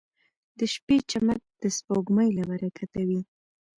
[0.57, 3.21] •د شپې چمک د سپوږمۍ له برکته وي.